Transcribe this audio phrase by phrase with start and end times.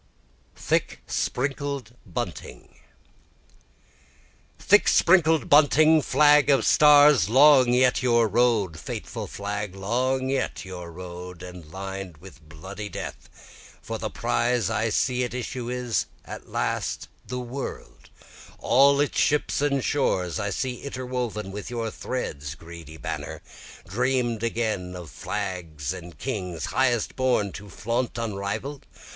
[0.55, 2.79] Thick Sprinkled Bunting
[4.57, 6.01] Thick sprinkled bunting!
[6.01, 7.29] flag of stars!
[7.29, 13.29] Long yet your road, fateful flag long yet your road, and lined with bloody death,
[13.83, 15.69] For the prize I see at issue
[16.25, 18.09] at last is the world,
[18.57, 23.43] All its ships and shores I see interwoven with your threads greedy banner;
[23.87, 28.87] Dream'd again the flags of kings, highest borne to flaunt unrival'd?